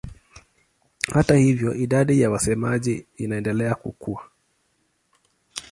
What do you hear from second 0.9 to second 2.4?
Hata hivyo idadi ya